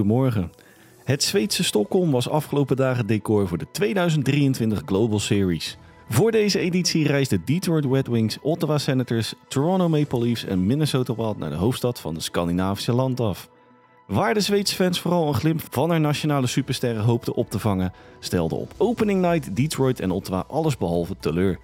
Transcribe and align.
goedemorgen. 0.00 0.52
Het 1.04 1.22
Zweedse 1.22 1.64
Stockholm 1.64 2.10
was 2.10 2.28
afgelopen 2.28 2.76
dagen 2.76 3.06
decor 3.06 3.48
voor 3.48 3.58
de 3.58 3.66
2023 3.72 4.82
Global 4.86 5.18
Series. 5.18 5.78
Voor 6.08 6.30
deze 6.30 6.58
editie 6.58 7.06
reisden 7.06 7.42
Detroit 7.44 7.84
Red 7.84 8.06
Wings, 8.06 8.38
Ottawa 8.42 8.78
Senators, 8.78 9.34
Toronto 9.48 9.88
Maple 9.88 10.20
Leafs 10.20 10.44
en 10.44 10.66
Minnesota 10.66 11.14
Wild 11.14 11.38
naar 11.38 11.50
de 11.50 11.56
hoofdstad 11.56 12.00
van 12.00 12.14
de 12.14 12.20
Scandinavische 12.20 12.92
land 12.92 13.20
af. 13.20 13.48
Waar 14.06 14.34
de 14.34 14.40
Zweedse 14.40 14.74
fans 14.74 15.00
vooral 15.00 15.28
een 15.28 15.34
glimp 15.34 15.60
van 15.70 15.90
haar 15.90 16.00
nationale 16.00 16.46
supersterren 16.46 17.04
hoopten 17.04 17.34
op 17.34 17.50
te 17.50 17.58
vangen, 17.58 17.92
stelden 18.18 18.58
op 18.58 18.74
opening 18.76 19.20
night 19.20 19.56
Detroit 19.56 20.00
en 20.00 20.10
Ottawa 20.10 20.44
allesbehalve 20.48 21.16
teleur. 21.20 21.58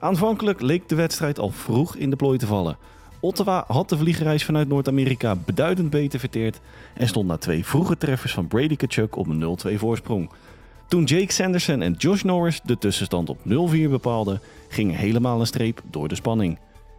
Aanvankelijk 0.00 0.60
leek 0.60 0.88
de 0.88 0.94
wedstrijd 0.94 1.38
al 1.38 1.50
vroeg 1.50 1.96
in 1.96 2.10
de 2.10 2.16
plooi 2.16 2.38
te 2.38 2.46
vallen. 2.46 2.78
Ottawa 3.24 3.64
had 3.66 3.88
de 3.88 3.96
vliegreis 3.96 4.44
vanuit 4.44 4.68
Noord-Amerika 4.68 5.36
beduidend 5.36 5.90
beter 5.90 6.18
verteerd 6.18 6.60
en 6.94 7.08
stond 7.08 7.26
na 7.26 7.36
twee 7.36 7.64
vroege 7.64 7.96
treffers 7.96 8.32
van 8.32 8.46
Brady 8.46 8.76
Kachuk 8.76 9.16
op 9.16 9.26
een 9.26 9.58
0-2 9.68 9.74
voorsprong. 9.74 10.30
Toen 10.88 11.04
Jake 11.04 11.32
Sanderson 11.32 11.82
en 11.82 11.92
Josh 11.92 12.22
Norris 12.22 12.60
de 12.64 12.78
tussenstand 12.78 13.28
op 13.28 13.38
0-4 13.38 13.42
bepaalden, 13.90 14.40
ging 14.68 14.96
helemaal 14.96 15.40
een 15.40 15.46
streep 15.46 15.82
door 15.90 16.08
de 16.08 16.14
spanning. 16.14 16.58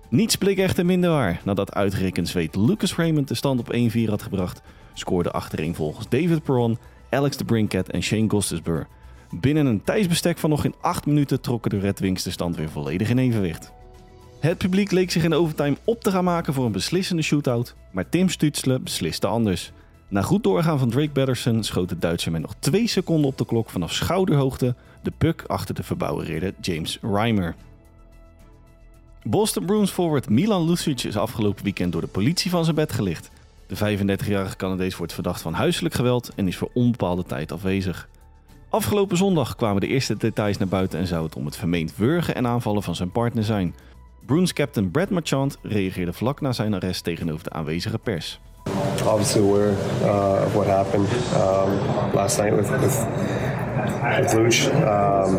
Niets 0.10 0.36
bleek 0.36 0.58
echter 0.58 0.86
minder 0.86 1.10
waar. 1.10 1.42
Nadat 1.44 1.74
uitgerekend 1.74 2.28
Zweed 2.28 2.56
Lucas 2.56 2.96
Raymond 2.96 3.28
de 3.28 3.36
stand 3.36 3.60
op 3.60 3.74
1-4 3.74 4.10
had 4.10 4.22
gebracht, 4.22 4.62
scoorde 4.94 5.32
achterin 5.32 5.76
volgens 5.76 6.10
David 6.10 6.44
Perron, 6.44 6.78
Alex 7.10 7.38
de 7.38 7.46
Brinket 7.46 7.90
en 7.90 8.04
Shane 8.04 8.30
Gostisbehere. 8.30 8.88
Binnen 9.30 9.66
een 9.66 9.84
tijdsbestek 9.84 10.38
van 10.38 10.50
nog 10.50 10.62
geen 10.62 10.76
8 10.82 11.06
minuten 11.06 11.42
trokken 11.42 11.72
de 11.72 11.80
Red 11.80 12.00
Wings 12.00 12.24
de 12.24 12.32
stand 12.32 12.56
weer 12.56 12.70
volledig 12.70 13.10
in 13.10 13.18
evenwicht. 13.18 13.72
Het 14.44 14.58
publiek 14.58 14.92
leek 14.92 15.12
zich 15.12 15.24
in 15.24 15.34
overtime 15.34 15.78
op 15.84 16.02
te 16.02 16.12
gaan 16.12 16.24
maken 16.24 16.54
voor 16.54 16.66
een 16.66 16.72
beslissende 16.72 17.22
shootout, 17.22 17.76
maar 17.92 18.10
Tim 18.10 18.30
Stutzle 18.30 18.80
besliste 18.80 19.28
anders. 19.28 19.72
Na 20.08 20.22
goed 20.22 20.44
doorgaan 20.44 20.80
van 20.80 20.90
Drake 20.90 21.10
Batterson 21.10 21.64
schoot 21.64 21.90
de 21.90 22.00
Duitser 22.00 22.32
met 22.32 22.42
nog 22.42 22.56
2 22.60 22.88
seconden 22.88 23.30
op 23.30 23.38
de 23.38 23.46
klok 23.46 23.70
vanaf 23.70 23.94
schouderhoogte 23.94 24.76
de 25.04 25.12
puck 25.18 25.44
achter 25.48 25.76
de 25.76 25.84
verbouwereerde 25.84 26.54
James 26.62 27.00
Reimer. 27.02 27.56
Boston 29.24 29.66
Bruins 29.66 29.92
forward 29.92 30.30
Milan 30.30 30.66
Lucic 30.66 31.04
is 31.04 31.18
afgelopen 31.18 31.64
weekend 31.64 31.92
door 31.92 32.02
de 32.02 32.08
politie 32.08 32.52
van 32.52 32.64
zijn 32.64 32.76
bed 32.76 32.92
gelicht. 32.92 33.30
De 33.68 33.76
35-jarige 33.76 34.56
Canadees 34.56 34.98
wordt 34.98 35.14
verdacht 35.14 35.42
van 35.42 35.54
huiselijk 35.54 35.94
geweld 35.94 36.32
en 36.36 36.48
is 36.48 36.58
voor 36.58 36.70
onbepaalde 36.74 37.24
tijd 37.24 37.52
afwezig. 37.52 38.10
Afgelopen 38.70 39.18
zondag 39.18 39.56
kwamen 39.56 39.82
de 39.82 39.88
eerste 39.88 40.18
details 40.18 40.58
naar 40.58 40.68
buiten 40.68 41.00
en 41.00 41.08
zou 41.08 41.26
het 41.26 41.36
om 41.36 41.46
het 41.46 41.58
vermeend 41.58 41.96
wurgen 41.96 42.36
en 42.36 42.48
aanvallen 42.48 42.84
van 42.84 42.96
zijn 42.96 43.12
partner 43.12 43.44
zijn. 43.44 43.76
Bruins 44.26 44.54
captain 44.54 44.90
Brad 44.90 45.10
Marchand 45.10 45.58
reageerde 45.62 46.14
vlak 46.14 46.42
na 46.42 46.52
zijn 46.52 46.74
arrest 46.74 47.04
tegenover 47.04 47.44
de 47.44 47.50
aanwezige 47.50 47.98
pers. 47.98 48.40
Obviously 49.06 49.42
aware 49.42 49.72
uh, 50.02 50.46
of 50.46 50.54
what 50.56 50.68
happened 50.68 51.08
um, 51.36 52.14
last 52.14 52.38
night 52.38 52.56
with 52.56 52.70
with, 52.70 53.06
with 54.20 54.34
Luch. 54.34 54.68
Um, 54.68 55.36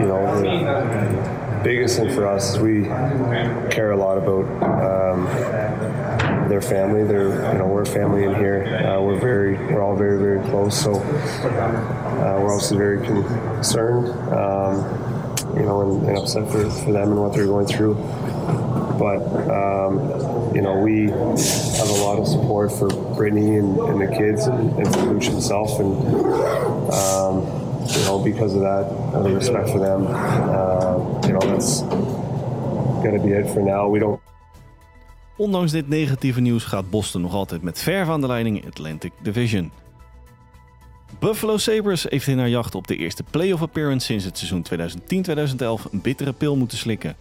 you 0.00 0.06
know, 0.06 0.40
the 0.40 1.60
biggest 1.62 1.96
thing 1.96 2.10
for 2.10 2.34
us 2.34 2.52
is 2.52 2.58
we 2.58 2.82
care 3.68 3.90
a 3.90 3.96
lot 3.96 4.16
about 4.16 4.46
um, 4.62 5.26
their 6.48 6.62
family. 6.62 7.04
They're 7.04 7.52
you 7.52 7.58
know 7.58 7.66
we're 7.66 7.84
family 7.84 8.24
in 8.24 8.34
here. 8.34 8.64
Uh, 8.64 9.02
we're 9.02 9.20
very 9.20 9.56
we're 9.72 9.82
all 9.82 9.96
very 9.96 10.18
very 10.18 10.40
close. 10.48 10.82
So 10.82 10.92
uh, 10.92 12.38
we're 12.40 12.52
obviously 12.52 12.78
very 12.78 13.06
concerned. 13.06 14.08
Um, 14.32 15.11
you 15.56 15.62
know, 15.62 15.80
and, 15.82 16.08
and 16.08 16.18
upset 16.18 16.50
for, 16.50 16.68
for 16.70 16.92
them 16.92 17.12
and 17.12 17.20
what 17.20 17.32
they're 17.32 17.46
going 17.46 17.66
through. 17.66 17.94
But 18.98 19.22
um, 19.50 20.54
you 20.54 20.62
know, 20.62 20.78
we 20.78 21.08
have 21.08 21.88
a 21.88 21.98
lot 22.04 22.18
of 22.18 22.26
support 22.26 22.70
for 22.72 22.88
Brittany 23.16 23.56
and, 23.56 23.78
and 23.78 24.00
the 24.00 24.06
kids 24.06 24.46
and, 24.46 24.78
and 24.78 24.86
for 24.92 25.00
Luch 25.00 25.24
himself, 25.24 25.80
and 25.80 25.92
um, 26.92 27.42
you 27.88 28.04
know, 28.04 28.20
because 28.22 28.54
of 28.54 28.60
that, 28.60 28.90
and 29.14 29.24
the 29.24 29.34
respect 29.34 29.70
for 29.70 29.78
them, 29.78 30.06
uh, 30.06 31.26
you 31.26 31.32
know, 31.32 31.40
that's 31.40 31.82
going 33.02 33.14
to 33.14 33.22
be 33.24 33.32
it 33.32 33.52
for 33.52 33.60
now. 33.60 33.88
We 33.88 33.98
don't. 33.98 34.20
Ondanks 35.36 35.72
dit 35.72 35.88
negatieve 35.88 36.40
nieuws 36.40 36.64
gaat 36.64 36.90
Boston 36.90 37.20
nog 37.20 37.34
altijd 37.34 37.62
met 37.62 37.78
ver 37.78 38.06
van 38.06 38.20
de 38.20 38.26
leiding 38.26 38.66
Atlantic 38.66 39.12
Division. 39.22 39.72
Buffalo 41.18 41.56
Sabres 41.56 42.06
heeft 42.08 42.26
in 42.26 42.38
haar 42.38 42.48
jacht 42.48 42.74
op 42.74 42.86
de 42.86 42.96
eerste 42.96 43.22
playoff 43.30 43.62
appearance 43.62 44.06
sinds 44.06 44.24
het 44.24 44.38
seizoen 44.38 44.66
2010-2011 45.88 45.92
een 45.92 46.00
bittere 46.00 46.32
pil 46.32 46.56
moeten 46.56 46.78
slikken. 46.78 47.16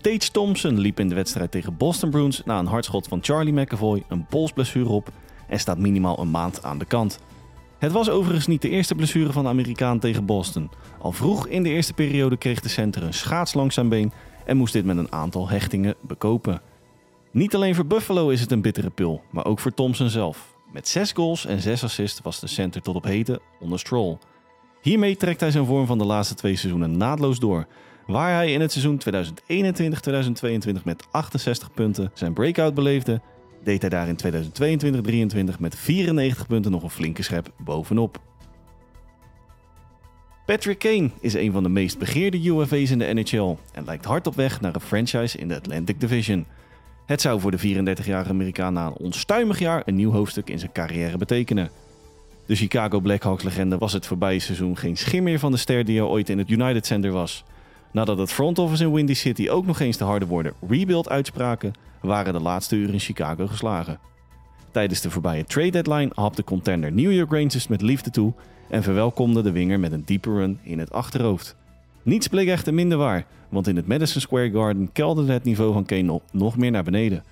Tage 0.00 0.30
Thompson 0.30 0.78
liep 0.78 1.00
in 1.00 1.08
de 1.08 1.14
wedstrijd 1.14 1.50
tegen 1.50 1.76
Boston 1.76 2.10
Bruins 2.10 2.42
na 2.44 2.58
een 2.58 2.66
hardschot 2.66 3.08
van 3.08 3.18
Charlie 3.22 3.52
McAvoy 3.52 4.02
een 4.08 4.26
polsblessure 4.26 4.88
op 4.88 5.10
en 5.48 5.60
staat 5.60 5.78
minimaal 5.78 6.18
een 6.18 6.30
maand 6.30 6.62
aan 6.62 6.78
de 6.78 6.84
kant. 6.84 7.18
Het 7.78 7.92
was 7.92 8.10
overigens 8.10 8.46
niet 8.46 8.62
de 8.62 8.68
eerste 8.68 8.94
blessure 8.94 9.32
van 9.32 9.42
de 9.42 9.48
Amerikaan 9.48 9.98
tegen 9.98 10.26
Boston. 10.26 10.70
Al 10.98 11.12
vroeg 11.12 11.46
in 11.46 11.62
de 11.62 11.68
eerste 11.68 11.92
periode 11.92 12.36
kreeg 12.36 12.60
de 12.60 12.68
center 12.68 13.02
een 13.02 13.14
schaats 13.14 13.54
langs 13.54 13.88
been 13.88 14.12
en 14.44 14.56
moest 14.56 14.72
dit 14.72 14.84
met 14.84 14.96
een 14.96 15.12
aantal 15.12 15.48
hechtingen 15.48 15.94
bekopen. 16.00 16.60
Niet 17.30 17.54
alleen 17.54 17.74
voor 17.74 17.86
Buffalo 17.86 18.28
is 18.28 18.40
het 18.40 18.52
een 18.52 18.62
bittere 18.62 18.90
pil, 18.90 19.22
maar 19.30 19.44
ook 19.44 19.58
voor 19.58 19.74
Thompson 19.74 20.08
zelf. 20.08 20.51
Met 20.72 20.88
6 20.88 21.12
goals 21.12 21.46
en 21.46 21.60
6 21.60 21.84
assists 21.84 22.20
was 22.22 22.40
de 22.40 22.46
center 22.46 22.82
tot 22.82 22.94
op 22.94 23.04
heden 23.04 23.40
onder 23.60 23.78
Stroll. 23.78 24.18
Hiermee 24.82 25.16
trekt 25.16 25.40
hij 25.40 25.50
zijn 25.50 25.66
vorm 25.66 25.86
van 25.86 25.98
de 25.98 26.04
laatste 26.04 26.34
twee 26.34 26.56
seizoenen 26.56 26.96
naadloos 26.96 27.38
door. 27.38 27.66
Waar 28.06 28.34
hij 28.34 28.52
in 28.52 28.60
het 28.60 28.72
seizoen 28.72 29.00
2021-2022 30.80 30.82
met 30.84 31.06
68 31.10 31.72
punten 31.72 32.10
zijn 32.14 32.32
breakout 32.32 32.74
beleefde, 32.74 33.20
deed 33.62 33.80
hij 33.80 33.90
daar 33.90 34.08
in 34.08 34.18
2022-23 35.54 35.58
met 35.58 35.76
94 35.76 36.46
punten 36.46 36.70
nog 36.70 36.82
een 36.82 36.90
flinke 36.90 37.22
schep 37.22 37.52
bovenop. 37.58 38.20
Patrick 40.46 40.78
Kane 40.78 41.10
is 41.20 41.34
een 41.34 41.52
van 41.52 41.62
de 41.62 41.68
meest 41.68 41.98
begeerde 41.98 42.44
UFA's 42.44 42.90
in 42.90 42.98
de 42.98 43.14
NHL 43.14 43.56
en 43.72 43.84
lijkt 43.84 44.04
hard 44.04 44.26
op 44.26 44.34
weg 44.34 44.60
naar 44.60 44.74
een 44.74 44.80
franchise 44.80 45.38
in 45.38 45.48
de 45.48 45.56
Atlantic 45.56 46.00
Division. 46.00 46.46
Het 47.12 47.20
zou 47.20 47.40
voor 47.40 47.50
de 47.50 47.58
34-jarige 47.58 48.30
Amerikaan 48.30 48.72
na 48.72 48.86
een 48.86 48.92
onstuimig 48.92 49.58
jaar 49.58 49.82
een 49.84 49.94
nieuw 49.94 50.10
hoofdstuk 50.10 50.50
in 50.50 50.58
zijn 50.58 50.72
carrière 50.72 51.16
betekenen. 51.18 51.70
De 52.46 52.54
Chicago 52.54 53.00
Blackhawks-legende 53.00 53.78
was 53.78 53.92
het 53.92 54.06
voorbije 54.06 54.38
seizoen 54.38 54.76
geen 54.76 54.96
schim 54.96 55.22
meer 55.22 55.38
van 55.38 55.52
de 55.52 55.56
ster 55.56 55.84
die 55.84 55.98
er 55.98 56.06
ooit 56.06 56.28
in 56.28 56.38
het 56.38 56.50
United 56.50 56.86
Center 56.86 57.10
was. 57.10 57.44
Nadat 57.90 58.18
het 58.18 58.32
front 58.32 58.58
office 58.58 58.84
in 58.84 58.92
Windy 58.92 59.14
City 59.14 59.48
ook 59.48 59.66
nog 59.66 59.80
eens 59.80 59.96
de 59.96 60.04
harde 60.04 60.26
woorden 60.26 60.52
rebuild 60.68 61.08
uitspraken, 61.08 61.72
waren 62.00 62.32
de 62.32 62.40
laatste 62.40 62.76
uren 62.76 62.92
in 62.92 63.00
Chicago 63.00 63.46
geslagen. 63.46 63.98
Tijdens 64.70 65.00
de 65.00 65.10
voorbije 65.10 65.44
trade 65.44 65.70
deadline 65.70 66.10
hapte 66.14 66.44
contender 66.44 66.92
New 66.92 67.12
York 67.12 67.30
Rangers 67.30 67.68
met 67.68 67.82
liefde 67.82 68.10
toe 68.10 68.32
en 68.68 68.82
verwelkomde 68.82 69.42
de 69.42 69.52
winger 69.52 69.80
met 69.80 69.92
een 69.92 70.04
diepe 70.04 70.30
run 70.30 70.58
in 70.62 70.78
het 70.78 70.92
achterhoofd. 70.92 71.56
Niets 72.02 72.28
bleek 72.28 72.48
echter 72.48 72.74
minder 72.74 72.98
waar, 72.98 73.26
want 73.48 73.68
in 73.68 73.76
het 73.76 73.86
Madison 73.86 74.20
Square 74.20 74.50
Garden 74.50 74.92
kelderde 74.92 75.32
het 75.32 75.44
niveau 75.44 75.72
van 75.72 75.84
Kane 75.84 76.20
nog 76.32 76.56
meer 76.56 76.70
naar 76.70 76.84
beneden. 76.84 77.22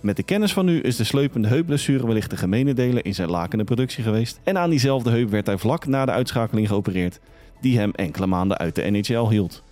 Met 0.00 0.16
de 0.16 0.22
kennis 0.22 0.52
van 0.52 0.64
nu 0.64 0.80
is 0.80 0.96
de 0.96 1.04
sleupende 1.04 1.48
heupblessure 1.48 2.06
wellicht 2.06 2.30
de 2.30 2.36
gemene 2.36 2.74
deler 2.74 3.04
in 3.04 3.14
zijn 3.14 3.30
lakende 3.30 3.64
productie 3.64 4.02
geweest. 4.02 4.40
En 4.44 4.58
aan 4.58 4.70
diezelfde 4.70 5.10
heup 5.10 5.30
werd 5.30 5.46
hij 5.46 5.58
vlak 5.58 5.86
na 5.86 6.04
de 6.04 6.10
uitschakeling 6.10 6.68
geopereerd, 6.68 7.20
die 7.60 7.78
hem 7.78 7.90
enkele 7.90 8.26
maanden 8.26 8.58
uit 8.58 8.74
de 8.74 8.90
NHL 8.90 9.28
hield. 9.28 9.62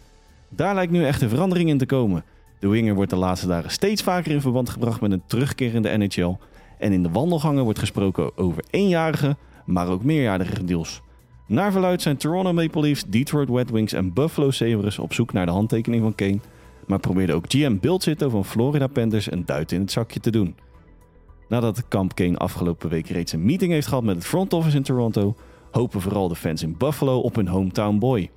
Daar 0.49 0.75
lijkt 0.75 0.93
nu 0.93 1.05
echt 1.05 1.25
verandering 1.25 1.69
in 1.69 1.79
te 1.79 1.87
komen. 1.87 2.25
De 2.59 2.69
winger 2.69 2.95
wordt 2.95 3.11
de 3.11 3.17
laatste 3.17 3.47
dagen 3.47 3.71
steeds 3.71 4.03
vaker 4.03 4.33
in 4.33 4.41
verband 4.41 4.71
gebracht 4.71 5.01
met 5.01 5.13
een 5.13 5.23
terugkerende 5.27 5.97
NHL. 5.97 6.37
En 6.79 6.93
in 6.93 7.03
de 7.03 7.11
wandelgangen 7.11 7.65
wordt 7.65 7.79
gesproken 7.79 8.39
over 8.39 8.65
eenjarige, 8.71 9.37
maar 9.65 9.89
ook 9.89 10.05
meerjarige 10.05 10.65
deals. 10.65 11.03
Naar 11.47 11.73
verluid 11.73 12.03
zijn 12.03 12.17
Toronto 12.17 12.53
Maple 12.53 12.81
Leafs, 12.81 13.05
Detroit 13.07 13.49
Red 13.49 13.71
Wings 13.71 13.93
en 13.93 14.13
Buffalo 14.13 14.51
Sabres 14.51 14.99
op 14.99 15.13
zoek 15.13 15.33
naar 15.33 15.47
de 15.47 15.53
handtekening 15.53 16.03
van 16.03 16.15
Kane, 16.15 16.39
maar 16.87 16.99
probeerde 16.99 17.33
ook 17.33 17.45
GM 17.49 17.79
Bill 17.81 18.01
Zito 18.01 18.29
van 18.29 18.45
Florida 18.45 18.87
Panthers 18.87 19.31
een 19.31 19.45
duit 19.45 19.73
in 19.73 19.81
het 19.81 19.93
zakje 19.93 20.21
te 20.21 20.31
doen. 20.31 20.57
Nadat 21.49 21.77
de 21.77 21.83
kamp 21.89 22.15
Kane 22.15 22.37
afgelopen 22.37 22.89
week 22.89 23.09
reeds 23.09 23.33
een 23.33 23.45
meeting 23.45 23.73
heeft 23.73 23.87
gehad 23.87 24.05
met 24.05 24.15
het 24.15 24.27
front 24.27 24.53
office 24.53 24.77
in 24.77 24.83
Toronto, 24.83 25.35
hopen 25.71 26.01
vooral 26.01 26.29
de 26.29 26.37
fans 26.37 26.63
in 26.63 26.77
Buffalo 26.79 27.19
op 27.19 27.35
hun 27.35 27.49
hometown 27.49 27.99
boy. 27.99 28.31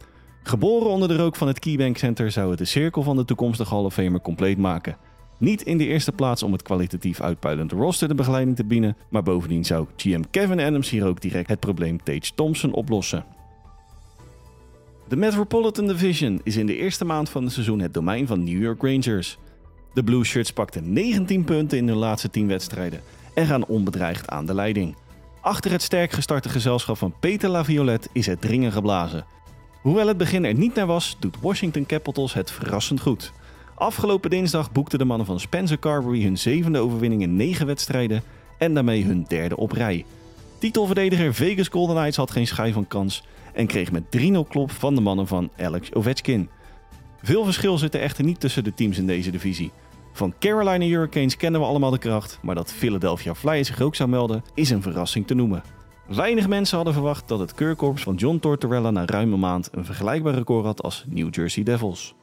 Geboren 0.43 0.89
onder 0.89 1.07
de 1.07 1.15
rook 1.15 1.35
van 1.35 1.47
het 1.47 1.59
KeyBank 1.59 1.97
Center 1.97 2.31
zou 2.31 2.49
het 2.49 2.59
de 2.59 2.65
cirkel 2.65 3.01
van 3.03 3.15
de 3.15 3.25
toekomstige 3.25 3.73
Hall 3.73 3.83
of 3.83 3.93
Famer 3.93 4.21
compleet 4.21 4.57
maken. 4.57 4.97
Niet 5.37 5.61
in 5.61 5.77
de 5.77 5.85
eerste 5.85 6.11
plaats 6.11 6.43
om 6.43 6.51
het 6.51 6.61
kwalitatief 6.61 7.21
uitpuilende 7.21 7.75
roster 7.75 8.07
de 8.07 8.15
begeleiding 8.15 8.55
te 8.55 8.65
bieden, 8.65 8.97
maar 9.09 9.23
bovendien 9.23 9.65
zou 9.65 9.87
GM 9.97 10.23
Kevin 10.31 10.59
Adams 10.59 10.89
hier 10.89 11.05
ook 11.05 11.21
direct 11.21 11.49
het 11.49 11.59
probleem 11.59 12.03
Tage 12.03 12.33
Thompson 12.35 12.73
oplossen. 12.73 13.25
De 15.07 15.15
Metropolitan 15.15 15.87
Division 15.87 16.41
is 16.43 16.57
in 16.57 16.65
de 16.65 16.77
eerste 16.77 17.05
maand 17.05 17.29
van 17.29 17.43
het 17.43 17.53
seizoen 17.53 17.79
het 17.79 17.93
domein 17.93 18.27
van 18.27 18.43
New 18.43 18.61
York 18.61 18.81
Rangers. 18.81 19.37
De 19.93 20.03
Blue 20.03 20.23
Shirts 20.23 20.51
pakten 20.51 20.93
19 20.93 21.43
punten 21.43 21.77
in 21.77 21.87
hun 21.87 21.97
laatste 21.97 22.29
10 22.29 22.47
wedstrijden 22.47 23.01
en 23.33 23.45
gaan 23.45 23.65
onbedreigd 23.65 24.29
aan 24.29 24.45
de 24.45 24.53
leiding. 24.53 24.95
Achter 25.41 25.71
het 25.71 25.81
sterk 25.81 26.11
gestarte 26.11 26.49
gezelschap 26.49 26.97
van 26.97 27.13
Peter 27.19 27.49
Laviolette 27.49 28.09
is 28.11 28.25
het 28.25 28.41
dringen 28.41 28.71
geblazen. 28.71 29.25
Hoewel 29.81 30.07
het 30.07 30.17
begin 30.17 30.45
er 30.45 30.53
niet 30.53 30.75
naar 30.75 30.85
was, 30.85 31.17
doet 31.19 31.39
Washington 31.41 31.85
Capitals 31.85 32.33
het 32.33 32.51
verrassend 32.51 33.01
goed. 33.01 33.33
Afgelopen 33.77 34.29
dinsdag 34.29 34.71
boekten 34.71 34.99
de 34.99 35.05
mannen 35.05 35.25
van 35.25 35.39
Spencer 35.39 35.79
Carberry 35.79 36.23
hun 36.23 36.37
zevende 36.37 36.79
overwinning 36.79 37.21
in 37.21 37.35
negen 37.35 37.65
wedstrijden 37.65 38.23
en 38.57 38.73
daarmee 38.73 39.03
hun 39.03 39.25
derde 39.27 39.57
op 39.57 39.71
rij. 39.71 40.05
Titelverdediger 40.59 41.33
Vegas 41.33 41.67
Golden 41.67 41.95
Knights 41.95 42.17
had 42.17 42.31
geen 42.31 42.47
schijf 42.47 42.73
van 42.73 42.87
kans 42.87 43.23
en 43.53 43.67
kreeg 43.67 43.91
met 43.91 44.03
3-0 44.17 44.47
klop 44.49 44.71
van 44.71 44.95
de 44.95 45.01
mannen 45.01 45.27
van 45.27 45.49
Alex 45.57 45.93
Ovechkin. 45.93 46.49
Veel 47.21 47.43
verschil 47.43 47.77
zit 47.77 47.93
er 47.93 48.01
echter 48.01 48.23
niet 48.23 48.39
tussen 48.39 48.63
de 48.63 48.73
teams 48.73 48.97
in 48.97 49.07
deze 49.07 49.31
divisie. 49.31 49.71
Van 50.13 50.33
Carolina 50.39 50.85
Hurricanes 50.85 51.37
kennen 51.37 51.61
we 51.61 51.67
allemaal 51.67 51.91
de 51.91 51.97
kracht, 51.97 52.39
maar 52.41 52.55
dat 52.55 52.73
Philadelphia 52.73 53.35
Flyers 53.35 53.67
zich 53.67 53.81
ook 53.81 53.95
zou 53.95 54.09
melden 54.09 54.43
is 54.53 54.69
een 54.69 54.81
verrassing 54.81 55.27
te 55.27 55.33
noemen. 55.33 55.63
Weinig 56.07 56.47
mensen 56.47 56.75
hadden 56.75 56.93
verwacht 56.93 57.27
dat 57.27 57.39
het 57.39 57.53
keurkorps 57.53 58.03
van 58.03 58.15
John 58.15 58.37
Tortorella 58.39 58.91
na 58.91 59.05
ruim 59.05 59.33
een 59.33 59.39
maand 59.39 59.69
een 59.71 59.85
vergelijkbaar 59.85 60.33
record 60.33 60.65
had 60.65 60.83
als 60.83 61.05
New 61.07 61.35
Jersey 61.35 61.63
Devils. 61.63 62.15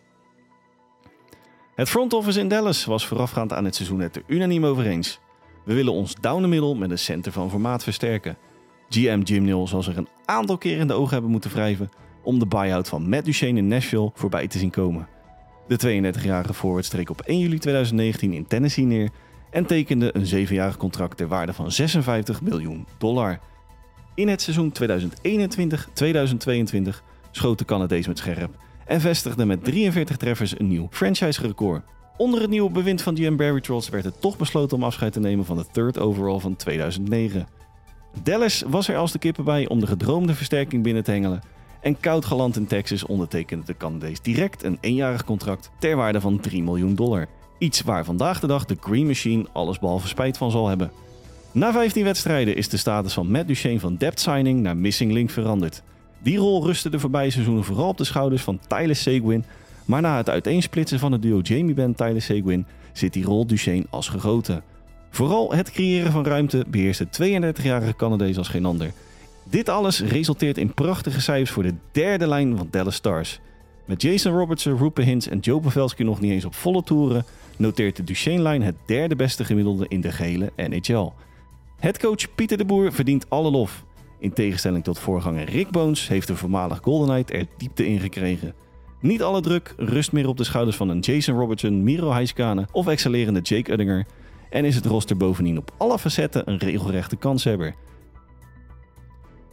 Het 1.75 1.89
front 1.89 2.13
office 2.13 2.41
in 2.41 2.49
Dallas 2.49 2.85
was 2.85 3.07
voorafgaand 3.07 3.53
aan 3.53 3.65
het 3.65 3.75
seizoen 3.75 4.01
het 4.01 4.17
er 4.17 4.23
unaniem 4.27 4.65
over 4.65 4.87
eens. 4.87 5.19
We 5.65 5.75
willen 5.75 5.93
ons 5.93 6.15
down 6.21 6.43
the 6.43 6.49
middle 6.49 6.75
met 6.75 6.91
een 6.91 6.99
center 6.99 7.33
van 7.33 7.51
formaat 7.51 7.83
versterken. 7.83 8.37
GM 8.89 9.21
Jim 9.21 9.45
Neal 9.45 9.67
zal 9.67 9.83
zich 9.83 9.97
een 9.97 10.09
aantal 10.25 10.59
keer 10.59 10.79
in 10.79 10.87
de 10.87 10.93
ogen 10.93 11.13
hebben 11.13 11.31
moeten 11.31 11.51
wrijven 11.51 11.91
om 12.23 12.39
de 12.39 12.47
buyout 12.47 12.89
van 12.89 13.09
Matt 13.09 13.25
Duchene 13.25 13.59
in 13.59 13.69
Nashville 13.69 14.11
voorbij 14.15 14.47
te 14.47 14.59
zien 14.59 14.71
komen. 14.71 15.09
De 15.69 16.13
32-jarige 16.15 16.55
forward 16.55 16.85
streek 16.85 17.11
op 17.11 17.21
1 17.21 17.39
juli 17.39 17.59
2019 17.59 18.33
in 18.33 18.47
Tennessee 18.47 18.85
neer 18.85 19.11
en 19.51 19.67
tekende 19.67 20.17
een 20.17 20.27
zevenjarig 20.27 20.77
contract 20.77 21.17
ter 21.17 21.29
waarde 21.29 21.53
van 21.53 21.73
56 21.73 22.43
miljoen 22.43 22.87
dollar. 22.99 23.39
In 24.15 24.29
het 24.29 24.43
seizoen 24.43 24.73
2021-2022 24.83 24.85
schoot 27.31 27.59
de 27.59 27.65
Canadees 27.65 28.07
met 28.07 28.19
scherp 28.19 28.57
en 28.87 29.01
vestigde 29.01 29.45
met 29.45 29.65
43 29.65 30.17
treffers 30.17 30.59
een 30.59 30.69
nieuw 30.69 30.89
franchise-record. 30.91 31.83
Onder 32.17 32.41
het 32.41 32.51
nieuwe 32.51 32.71
bewind 32.71 33.03
van 33.03 33.37
Barry 33.37 33.61
Trotz 33.61 33.89
werd 33.89 34.05
het 34.05 34.21
toch 34.21 34.37
besloten 34.37 34.77
om 34.77 34.85
afscheid 34.85 35.13
te 35.13 35.21
nemen 35.21 35.45
van 35.45 35.57
de 35.57 35.67
third 35.73 35.99
overall 35.99 36.39
van 36.39 36.57
2009. 36.57 37.47
Dallas 38.23 38.63
was 38.67 38.89
er 38.89 38.97
als 38.97 39.13
de 39.13 39.19
kippen 39.19 39.45
bij 39.45 39.69
om 39.69 39.81
de 39.81 39.87
gedroomde 39.87 40.35
versterking 40.35 40.83
binnen 40.83 41.05
te 41.05 41.11
hengelen. 41.11 41.43
En 41.81 42.01
koud 42.01 42.25
geland 42.25 42.57
in 42.57 42.67
Texas 42.67 43.07
ondertekende 43.07 43.65
de 43.67 43.77
Canadees 43.77 44.21
direct 44.21 44.63
een 44.63 44.79
eenjarig 44.81 45.25
contract 45.25 45.71
ter 45.79 45.97
waarde 45.97 46.21
van 46.21 46.41
3 46.41 46.63
miljoen 46.63 46.95
dollar. 46.95 47.27
Iets 47.59 47.83
waar 47.83 48.05
vandaag 48.05 48.41
de 48.41 48.47
dag 48.47 48.65
de 48.65 48.77
Green 48.81 49.07
Machine 49.07 49.47
allesbehalve 49.53 50.09
spijt 50.09 50.37
van 50.37 50.51
zal 50.51 50.69
hebben. 50.69 50.93
Na 51.53 51.73
15 51.73 52.05
wedstrijden 52.05 52.57
is 52.57 52.69
de 52.69 52.77
status 52.77 53.13
van 53.13 53.31
Matt 53.31 53.49
Duchene 53.49 53.81
van 53.81 53.97
depth 53.97 54.21
signing 54.21 54.61
naar 54.61 54.77
missing 54.77 55.13
link 55.13 55.31
veranderd. 55.31 55.83
Die 56.25 56.39
rol 56.39 56.65
rustte 56.65 56.91
de 56.91 56.99
voorbije 56.99 57.31
seizoenen 57.31 57.65
vooral 57.65 57.89
op 57.89 57.97
de 57.99 58.05
schouders 58.05 58.43
van 58.43 58.61
Tyler 58.67 58.97
Seguin, 58.97 59.45
maar 59.85 60.01
na 60.01 60.17
het 60.17 60.31
uiteensplitsen 60.31 60.99
van 60.99 61.13
het 61.13 61.23
duo 61.23 61.41
Jamie 61.41 61.75
Benn 61.75 61.95
Tyler 61.95 62.23
Seguin 62.23 62.67
zit 62.93 63.13
die 63.13 63.25
rol 63.25 63.47
Duchene 63.47 63.87
als 63.91 64.09
gegoten. 64.09 64.63
Vooral 65.11 65.55
het 65.55 65.71
creëren 65.71 66.13
van 66.13 66.27
ruimte 66.27 66.65
beheerst 66.69 67.17
de 67.17 67.53
32-jarige 67.53 67.97
Canadees 67.97 68.39
als 68.39 68.49
geen 68.49 68.65
ander. 68.65 68.93
Dit 69.51 69.69
alles 69.69 70.01
resulteert 70.01 70.59
in 70.59 70.75
prachtige 70.75 71.21
cijfers 71.21 71.51
voor 71.51 71.63
de 71.63 71.75
derde 71.93 72.27
lijn 72.27 72.57
van 72.57 72.69
Dallas 72.71 72.95
Stars. 72.95 73.41
Met 73.85 74.03
Jason 74.03 74.37
Robertson, 74.37 74.77
Rupe 74.77 75.03
Hintz 75.03 75.27
en 75.27 75.39
Joe 75.39 75.61
Pavelski 75.61 76.05
nog 76.05 76.21
niet 76.21 76.31
eens 76.31 76.45
op 76.45 76.55
volle 76.55 76.83
toeren, 76.83 77.25
noteert 77.57 77.97
de 77.97 78.05
Duchene-lijn 78.05 78.63
het 78.63 78.77
derde 78.87 79.17
beste 79.17 79.45
gemiddelde 79.45 79.87
in 79.89 80.01
de 80.01 80.13
gehele 80.13 80.53
NHL. 80.57 81.09
Headcoach 81.79 82.35
Pieter 82.35 82.59
de 82.59 82.65
Boer 82.65 82.93
verdient 82.93 83.31
alle 83.31 83.51
lof. 83.51 83.85
In 84.25 84.33
tegenstelling 84.33 84.85
tot 84.85 84.99
voorganger 84.99 85.45
Rick 85.45 85.71
Bones 85.71 86.09
heeft 86.09 86.27
de 86.27 86.37
voormalig 86.37 86.79
Golden 86.83 87.09
Knight 87.09 87.33
er 87.33 87.47
diepte 87.57 87.87
in 87.87 88.01
gekregen. 88.01 88.55
Niet 89.01 89.23
alle 89.23 89.41
druk 89.41 89.75
rust 89.77 90.13
meer 90.13 90.29
op 90.29 90.37
de 90.37 90.45
schouders 90.45 90.77
van 90.77 90.89
een 90.89 90.99
Jason 90.99 91.39
Robertson, 91.39 91.83
Miro 91.83 92.13
Heiskanen 92.13 92.67
of 92.73 92.87
excellerende 92.87 93.41
Jake 93.41 93.73
Uddinger 93.73 94.07
en 94.51 94.65
is 94.65 94.75
het 94.75 94.87
roster 94.87 95.17
bovendien 95.17 95.59
op 95.59 95.73
alle 95.77 95.99
facetten 95.99 96.51
een 96.51 96.59
regelrechte 96.59 97.17
kanshebber. 97.17 97.75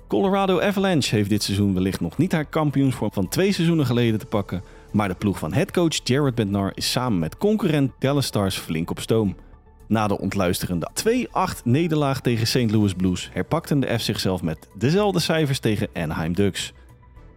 Colorado 0.08 0.60
Avalanche 0.60 1.16
heeft 1.16 1.30
dit 1.30 1.44
seizoen 1.44 1.74
wellicht 1.74 2.02
nog 2.02 2.18
niet 2.18 2.32
haar 2.32 2.46
kampioensvorm 2.46 3.12
van 3.14 3.28
twee 3.28 3.52
seizoenen 3.52 3.86
geleden 3.86 4.20
te 4.20 4.26
pakken, 4.26 4.64
maar 4.92 5.08
de 5.08 5.16
ploeg 5.16 5.40
van 5.40 5.54
headcoach 5.54 6.00
Jared 6.04 6.36
Bednar 6.36 6.72
is 6.76 6.92
samen 6.92 7.20
met 7.20 7.38
concurrent 7.38 7.92
Dallas 8.00 8.26
Stars 8.26 8.58
flink 8.58 8.90
op 8.90 9.00
stoom. 9.00 9.36
Na 9.92 10.08
de 10.08 10.20
ontluisterende 10.20 10.90
2-8 11.60 11.64
nederlaag 11.64 12.22
tegen 12.22 12.48
St. 12.48 12.72
Louis 12.72 12.94
Blues 12.94 13.30
herpakten 13.34 13.80
de 13.80 13.98
F 13.98 14.02
zichzelf 14.02 14.42
met 14.42 14.68
dezelfde 14.74 15.20
cijfers 15.20 15.60
tegen 15.60 15.88
Anaheim 15.94 16.34
Ducks. 16.34 16.74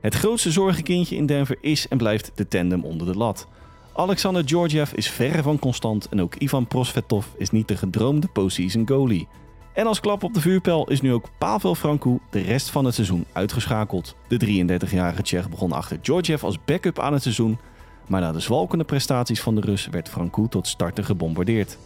Het 0.00 0.14
grootste 0.14 0.50
zorgenkindje 0.50 1.16
in 1.16 1.26
Denver 1.26 1.56
is 1.60 1.88
en 1.88 1.98
blijft 1.98 2.32
de 2.34 2.48
tandem 2.48 2.84
onder 2.84 3.06
de 3.06 3.18
lat. 3.18 3.48
Alexander 3.94 4.42
Georgiev 4.46 4.92
is 4.92 5.10
verre 5.10 5.42
van 5.42 5.58
constant 5.58 6.08
en 6.08 6.20
ook 6.20 6.34
Ivan 6.34 6.66
Prosvetov 6.66 7.26
is 7.36 7.50
niet 7.50 7.68
de 7.68 7.76
gedroomde 7.76 8.26
postseason 8.26 8.88
goalie. 8.88 9.28
En 9.72 9.86
als 9.86 10.00
klap 10.00 10.22
op 10.22 10.34
de 10.34 10.40
vuurpijl 10.40 10.88
is 10.88 11.00
nu 11.00 11.12
ook 11.12 11.28
Pavel 11.38 11.74
Frankou 11.74 12.18
de 12.30 12.40
rest 12.40 12.70
van 12.70 12.84
het 12.84 12.94
seizoen 12.94 13.24
uitgeschakeld. 13.32 14.16
De 14.28 14.64
33-jarige 14.64 15.22
Tsjech 15.22 15.50
begon 15.50 15.72
achter 15.72 15.98
Georgiev 16.02 16.44
als 16.44 16.64
backup 16.64 16.98
aan 16.98 17.12
het 17.12 17.22
seizoen, 17.22 17.58
maar 18.06 18.20
na 18.20 18.32
de 18.32 18.40
zwalkende 18.40 18.84
prestaties 18.84 19.40
van 19.40 19.54
de 19.54 19.60
Rus 19.60 19.86
werd 19.86 20.08
Frankou 20.08 20.48
tot 20.48 20.66
starter 20.66 21.04
gebombardeerd. 21.04 21.78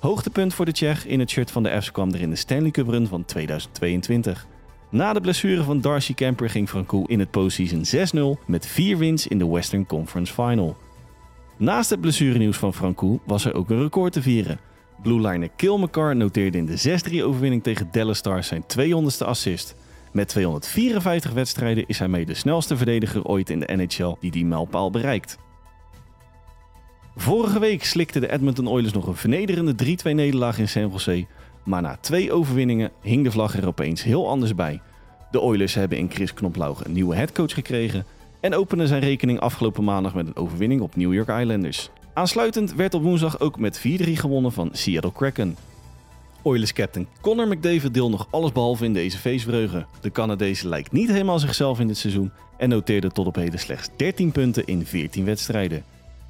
Hoogtepunt 0.00 0.54
voor 0.54 0.64
de 0.64 0.72
Tsjech 0.72 1.06
in 1.06 1.20
het 1.20 1.30
shirt 1.30 1.50
van 1.50 1.62
de 1.62 1.82
F's 1.82 1.92
kwam 1.92 2.12
er 2.12 2.20
in 2.20 2.30
de 2.30 2.36
Stanley 2.36 2.70
Cup 2.70 2.88
run 2.88 3.06
van 3.06 3.24
2022. 3.24 4.46
Na 4.90 5.12
de 5.12 5.20
blessure 5.20 5.62
van 5.62 5.80
Darcy 5.80 6.14
Kemper 6.14 6.50
ging 6.50 6.68
Frankou 6.68 7.04
in 7.06 7.18
het 7.18 7.30
postseason 7.30 8.08
6-0 8.38 8.44
met 8.46 8.66
4 8.66 8.98
wins 8.98 9.26
in 9.26 9.38
de 9.38 9.48
Western 9.48 9.86
Conference 9.86 10.32
Final. 10.32 10.76
Naast 11.56 11.90
het 11.90 12.00
blessurenieuws 12.00 12.56
van 12.56 12.74
Frankou 12.74 13.18
was 13.24 13.44
er 13.44 13.54
ook 13.54 13.70
een 13.70 13.82
record 13.82 14.12
te 14.12 14.22
vieren. 14.22 14.58
Blueliner 15.02 15.48
Kill 15.56 15.78
McCarr 15.78 16.16
noteerde 16.16 16.58
in 16.58 16.66
de 16.66 17.00
6-3 17.10 17.22
overwinning 17.22 17.62
tegen 17.62 17.88
Dallas 17.92 18.18
Stars 18.18 18.48
zijn 18.48 18.64
200ste 18.78 19.26
assist. 19.26 19.74
Met 20.12 20.28
254 20.28 21.32
wedstrijden 21.32 21.84
is 21.86 21.98
hij 21.98 22.08
mee 22.08 22.26
de 22.26 22.34
snelste 22.34 22.76
verdediger 22.76 23.24
ooit 23.24 23.50
in 23.50 23.60
de 23.60 23.76
NHL 23.76 24.14
die 24.20 24.30
die 24.30 24.46
mijlpaal 24.46 24.90
bereikt. 24.90 25.38
Vorige 27.18 27.58
week 27.58 27.84
slikte 27.84 28.20
de 28.20 28.32
Edmonton 28.32 28.68
Oilers 28.68 28.92
nog 28.92 29.06
een 29.06 29.16
vernederende 29.16 29.74
3-2 29.84 29.86
nederlaag 30.02 30.58
in 30.58 30.68
San 30.68 30.90
Jose, 30.90 31.26
maar 31.64 31.82
na 31.82 31.98
twee 32.00 32.32
overwinningen 32.32 32.90
hing 33.02 33.24
de 33.24 33.30
vlag 33.30 33.56
er 33.56 33.66
opeens 33.66 34.02
heel 34.02 34.28
anders 34.28 34.54
bij. 34.54 34.80
De 35.30 35.40
Oilers 35.40 35.74
hebben 35.74 35.98
in 35.98 36.10
Chris 36.10 36.34
Knoplauch 36.34 36.84
een 36.84 36.92
nieuwe 36.92 37.16
headcoach 37.16 37.54
gekregen 37.54 38.04
en 38.40 38.54
opende 38.54 38.86
zijn 38.86 39.00
rekening 39.00 39.40
afgelopen 39.40 39.84
maandag 39.84 40.14
met 40.14 40.26
een 40.26 40.36
overwinning 40.36 40.80
op 40.80 40.96
New 40.96 41.14
York 41.14 41.28
Islanders. 41.28 41.90
Aansluitend 42.14 42.74
werd 42.74 42.94
op 42.94 43.02
woensdag 43.02 43.40
ook 43.40 43.58
met 43.58 43.78
4-3 43.78 43.82
gewonnen 44.12 44.52
van 44.52 44.68
Seattle 44.72 45.12
Kraken. 45.12 45.56
Oilers 46.42 46.72
captain 46.72 47.06
Connor 47.20 47.48
McDavid 47.48 47.94
deelt 47.94 48.10
nog 48.10 48.28
alles 48.30 48.52
behalve 48.52 48.84
in 48.84 48.92
deze 48.92 49.18
feestvreugde. 49.18 49.86
De 50.00 50.10
Canadees 50.10 50.62
lijkt 50.62 50.92
niet 50.92 51.10
helemaal 51.10 51.38
zichzelf 51.38 51.80
in 51.80 51.86
dit 51.86 51.96
seizoen 51.96 52.30
en 52.56 52.68
noteerde 52.68 53.10
tot 53.10 53.26
op 53.26 53.34
heden 53.34 53.58
slechts 53.58 53.88
13 53.96 54.32
punten 54.32 54.66
in 54.66 54.86
14 54.86 55.24
wedstrijden. 55.24 55.84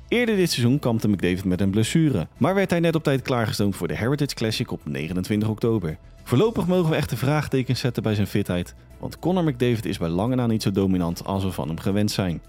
Eerder 0.09 0.37
dit 0.37 0.51
seizoen 0.51 0.79
kampte 0.79 1.09
McDavid 1.09 1.45
met 1.45 1.61
een 1.61 1.71
blessure, 1.71 2.27
maar 2.37 2.55
werd 2.55 2.71
hij 2.71 2.81
net 2.81 2.95
op 2.95 3.03
tijd 3.03 3.23
klaargestoomd 3.23 3.77
voor 3.77 3.89
de 3.89 3.97
Heritage 3.97 4.35
Classic 4.35 4.71
op 4.71 4.81
29 4.85 5.49
oktober. 5.49 5.99
Voorlopig 6.23 6.67
mogen 6.67 6.91
we 6.91 6.97
echte 6.97 7.17
vraagtekens 7.17 7.81
zetten 7.81 8.03
bij 8.03 8.15
zijn 8.15 8.27
fitheid, 8.27 8.75
want 8.99 9.19
Conor 9.19 9.45
McDavid 9.45 9.85
is 9.85 9.99
bij 9.99 10.09
lange 10.09 10.35
na 10.35 10.47
niet 10.47 10.63
zo 10.63 10.71
dominant 10.71 11.25
als 11.25 11.45
we 11.45 11.51
van 11.51 11.69
hem 11.69 11.79
gewend 11.79 12.11
zijn. 12.11 12.43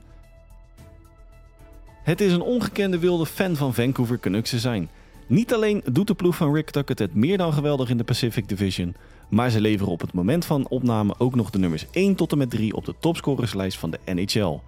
Het 2.04 2.22
is 2.22 2.32
een 2.32 2.42
ongekende 2.42 3.00
wilde 3.00 3.26
fan 3.26 3.56
van 3.56 3.74
Vancouver 3.74 4.20
Canucks 4.20 4.50
te 4.50 4.60
zijn. 4.60 4.90
Niet 5.28 5.54
alleen 5.54 5.82
doet 5.92 6.08
de 6.08 6.14
ploeg 6.14 6.36
van 6.36 6.54
Rick 6.54 6.70
Tuckett 6.70 7.00
het 7.00 7.16
meer 7.16 7.38
dan 7.38 7.54
geweldig 7.54 7.90
in 7.90 7.98
de 7.98 8.04
Pacific 8.04 8.50
Division, 8.50 8.96
maar 9.30 9.50
ze 9.50 9.62
leveren 9.62 9.92
op 9.92 10.02
het 10.02 10.14
moment 10.14 10.46
van 10.46 10.68
opname 10.68 11.16
ook 11.18 11.36
nog 11.36 11.50
de 11.50 11.60
nummers 11.60 11.86
1 11.92 12.16
tot 12.16 12.32
en 12.32 12.38
met 12.38 12.50
3 12.50 12.74
op 12.74 12.86
de 12.86 12.96
topscorerslijst 13.00 13.78
van 13.78 13.92
de 13.92 14.00
NHL. 14.14 14.60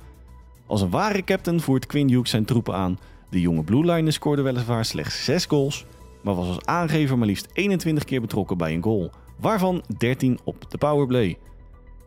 Als 0.69 0.81
een 0.81 0.89
ware 0.89 1.23
captain 1.23 1.61
voert 1.61 1.85
Quinn 1.85 2.09
Hughes 2.09 2.29
zijn 2.29 2.45
troepen 2.45 2.73
aan. 2.75 2.99
De 3.29 3.41
jonge 3.41 3.63
Blue 3.63 3.91
Line 3.91 4.11
scoorde 4.11 4.41
weliswaar 4.41 4.85
slechts 4.85 5.23
6 5.25 5.45
goals, 5.45 5.85
maar 6.21 6.35
was 6.35 6.47
als 6.47 6.65
aangever 6.65 7.17
maar 7.17 7.27
liefst 7.27 7.47
21 7.53 8.03
keer 8.03 8.21
betrokken 8.21 8.57
bij 8.57 8.73
een 8.73 8.83
goal, 8.83 9.11
waarvan 9.39 9.83
13 9.97 10.39
op 10.43 10.71
de 10.71 10.77
powerplay. 10.77 11.37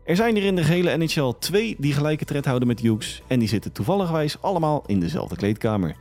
Er 0.05 0.17
zijn 0.17 0.37
er 0.37 0.43
in 0.43 0.57
de 0.57 0.65
gehele 0.65 0.97
NHL 0.97 1.33
twee 1.39 1.77
die 1.79 1.93
gelijke 1.93 2.25
tred 2.25 2.45
houden 2.45 2.69
met 2.69 2.81
Hughes 2.81 3.23
en 3.27 3.39
die 3.39 3.49
zitten 3.49 3.73
toevalligwijs 3.73 4.43
allemaal 4.43 4.83
in 4.87 5.01
dezelfde 5.01 5.37
kleedkamer. 5.37 5.97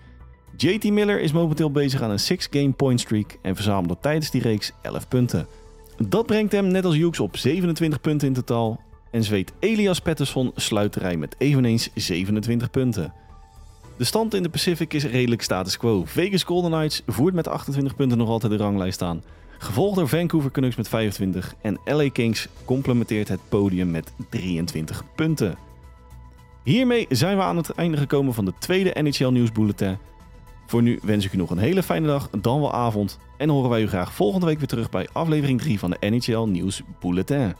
JT 0.58 0.84
Miller 0.92 1.22
is 1.22 1.32
momenteel 1.32 1.72
bezig 1.72 2.02
aan 2.02 2.12
een 2.12 2.38
6-game 2.38 2.72
point 2.72 3.00
streak 3.00 3.38
en 3.42 3.56
verzamelde 3.56 3.98
tijdens 4.02 4.32
die 4.32 4.42
reeks 4.42 4.72
11 4.82 5.08
punten. 5.08 5.48
Dat 6.08 6.26
brengt 6.26 6.52
hem 6.52 6.68
net 6.68 6.86
als 6.86 6.96
Hughes 6.96 7.20
op 7.20 7.38
27 7.38 8.02
punten 8.02 8.28
in 8.28 8.34
totaal 8.34 8.80
en 9.12 9.24
zweet 9.24 9.54
Elias 9.60 10.00
Pettersson 10.00 10.52
sluit 10.56 10.94
de 10.94 11.00
rij 11.00 11.18
met 11.18 11.36
eveneens 11.38 11.90
27 11.96 12.72
punten. 12.72 13.14
De 13.98 14.04
stand 14.04 14.34
in 14.34 14.44
de 14.44 14.50
Pacific 14.50 14.94
is 14.94 15.06
redelijk 15.06 15.42
status 15.42 15.78
quo. 15.78 16.04
Vegas 16.06 16.44
Golden 16.44 16.72
Knights 16.72 17.02
voert 17.06 17.34
met 17.34 17.48
28 17.48 17.96
punten 17.96 18.18
nog 18.18 18.30
altijd 18.30 18.52
de 18.52 18.58
ranglijst 18.58 19.02
aan. 19.02 19.24
Gevolgd 19.58 19.96
door 19.96 20.08
Vancouver 20.08 20.52
Canucks 20.52 20.76
met 20.76 20.88
25 20.88 21.56
en 21.62 21.80
LA 21.86 22.10
Kings 22.10 22.48
complementeert 22.66 23.28
het 23.28 23.40
podium 23.50 23.92
met 23.92 24.14
23 24.30 25.04
punten. 25.16 25.56
Hiermee 26.64 27.06
zijn 27.10 27.38
we 27.38 27.44
aan 27.44 27.58
het 27.58 27.70
einde 27.70 27.98
gekomen 27.98 28.34
van 28.34 28.46
de 28.46 28.54
tweede 28.60 29.02
NHL 29.02 29.30
Nieuwsbulletin. 29.30 29.98
Voor 30.68 30.82
nu 30.82 31.00
wens 31.04 31.26
ik 31.26 31.34
u 31.34 31.38
nog 31.38 31.50
een 31.50 31.58
hele 31.58 31.84
fijne 31.84 32.08
dag, 32.08 32.30
dan 32.30 32.60
wel 32.60 32.74
avond. 32.74 33.20
En 33.38 33.50
horen 33.50 33.70
wij 33.70 33.82
u 33.82 33.88
graag 33.88 34.14
volgende 34.14 34.46
week 34.46 34.58
weer 34.58 34.68
terug 34.68 34.90
bij 34.90 35.08
aflevering 35.14 35.62
3 35.62 35.80
van 35.80 35.90
de 35.90 36.10
NHL 36.10 36.46
Nieuws 36.46 36.82
Bulletin. 37.00 37.56